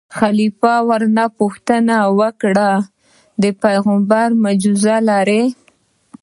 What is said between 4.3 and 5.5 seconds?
معجزه لرې.